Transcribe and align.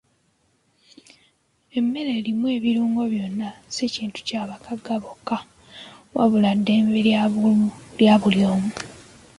Emmere 1.77 2.11
erimu 2.19 2.45
ebirungo 2.57 3.01
byonna 3.11 3.49
si 3.73 3.85
kintu 3.93 4.17
eky'abagagga 4.21 4.95
bokka 5.03 5.37
wabula 6.15 6.49
ddembe 6.59 6.99
lya 8.01 8.15
buli 8.21 8.41
omu. 8.53 8.69